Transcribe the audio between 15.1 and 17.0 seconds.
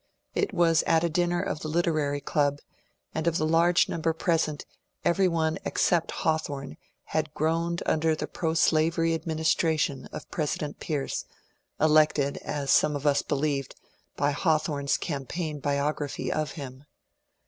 paign biography of him.